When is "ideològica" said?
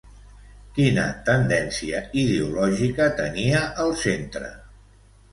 2.21-3.07